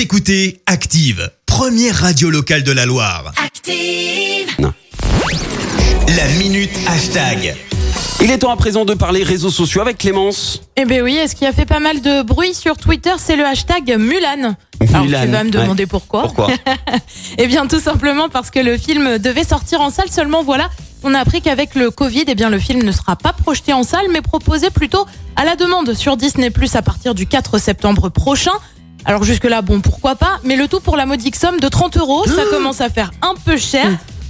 [0.00, 3.34] Vous écoutez Active, première radio locale de la Loire.
[3.36, 4.56] Active.
[6.16, 7.54] La minute hashtag.
[8.22, 10.62] Il est temps à présent de parler réseaux sociaux avec Clémence.
[10.76, 13.36] Eh ben oui, et ce qui a fait pas mal de bruit sur Twitter, c'est
[13.36, 14.56] le hashtag Mulan.
[14.88, 15.86] Alors Mulan, tu vas me demander ouais.
[15.86, 16.22] pourquoi.
[16.22, 16.48] Pourquoi
[17.38, 20.70] Eh bien tout simplement parce que le film devait sortir en salle seulement voilà.
[21.02, 23.82] On a appris qu'avec le Covid, eh bien le film ne sera pas projeté en
[23.82, 25.04] salle mais proposé plutôt
[25.36, 28.52] à la demande sur Disney+ à partir du 4 septembre prochain.
[29.04, 31.96] Alors jusque là, bon pourquoi pas, mais le tout pour la modique somme de 30
[31.96, 33.86] euros, ça commence à faire un peu cher.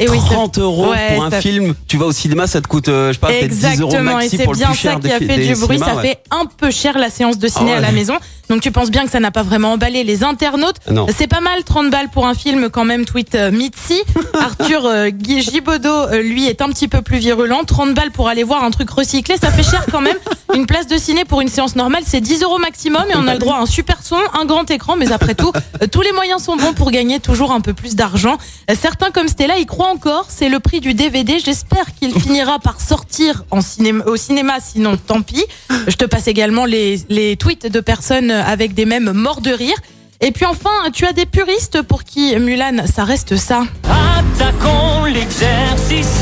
[0.00, 1.72] Et oui, ça- 30 euros Ouais, pour un ça- film.
[1.86, 4.10] Tu vas au cinéma, ça te coûte, euh, je sais pas, peut-être 10 euros Exactement,
[4.10, 5.46] et maxi c'est pour le bien plus cher ça qui des a fi- fait des
[5.46, 5.76] du bruit.
[5.78, 6.02] cinémas, ça ouais.
[6.02, 8.14] fait un peu cher la séance de ciné Ah à la maison.
[8.48, 10.76] Donc tu penses bien que ça n'a pas vraiment emballé les internautes.
[10.90, 11.06] Non.
[11.16, 14.00] C'est pas mal, 30 balles pour un film quand même, tweet euh, Mitzi.
[14.34, 17.64] Arthur euh, Guy Gibaudot, euh, lui, est un petit peu plus virulent.
[17.64, 20.16] 30 balles pour aller voir un truc recyclé, ça fait cher quand même.
[20.54, 23.32] Une place de ciné pour une séance normale, c'est 10 euros maximum et on a
[23.32, 25.50] le droit à un super son, un grand écran, mais après tout,
[25.82, 28.36] euh, tous les moyens sont bons pour gagner toujours un peu plus d'argent.
[28.70, 31.40] Euh, Certains comme Stella y croient encore, c'est le prix du DVD.
[31.44, 35.44] J'espère qu'il finira par sortir en cinéma, au cinéma, sinon tant pis.
[35.88, 39.76] Je te passe également les, les tweets de personnes avec des mèmes morts de rire.
[40.20, 43.64] Et puis enfin, tu as des puristes pour qui Mulan, ça reste ça.
[43.84, 46.20] Attaquons l'exercice.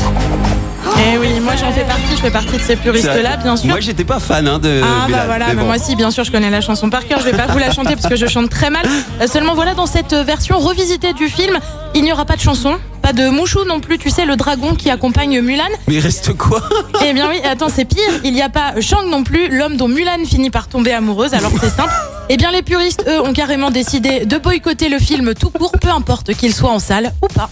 [1.13, 3.69] Eh oui, moi j'en fais partie, je fais partie de ces puristes-là, bien sûr.
[3.69, 4.81] Moi, j'étais pas fan hein, de.
[4.83, 5.67] Ah Mulan, bah voilà, mais mais bon.
[5.67, 7.71] moi aussi bien sûr je connais la chanson par cœur, je vais pas vous la
[7.71, 8.85] chanter parce que je chante très mal.
[9.21, 11.57] Euh, Seulement voilà dans cette version revisitée du film,
[11.95, 14.75] il n'y aura pas de chanson, pas de Mouchou non plus, tu sais le dragon
[14.75, 15.67] qui accompagne Mulan.
[15.87, 16.63] Mais il reste quoi?
[17.05, 19.89] Eh bien oui, attends, c'est pire, il n'y a pas Shang non plus, l'homme dont
[19.89, 21.91] Mulan finit par tomber amoureuse, alors c'est simple.
[22.29, 25.89] Eh bien les puristes, eux, ont carrément décidé de boycotter le film tout court, peu
[25.89, 27.49] importe qu'il soit en salle ou pas.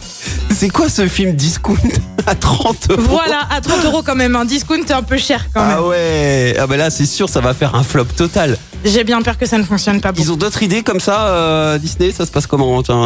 [0.49, 1.75] C'est quoi ce film discount
[2.25, 3.01] à 30 euros?
[3.01, 5.75] Voilà, à 30 euros quand même, un discount est un peu cher quand même.
[5.79, 8.57] Ah ouais Ah bah là, c'est sûr, ça va faire un flop total.
[8.83, 10.27] J'ai bien peur que ça ne fonctionne pas beaucoup.
[10.27, 13.05] Ils ont d'autres idées comme ça, euh, Disney Ça se passe comment tiens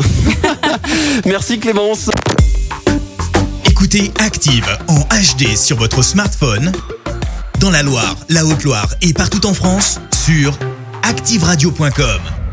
[1.26, 2.10] Merci Clémence.
[3.66, 6.72] Écoutez Active en HD sur votre smartphone,
[7.60, 10.58] dans la Loire, la Haute-Loire et partout en France, sur
[11.04, 12.45] activeradio.com.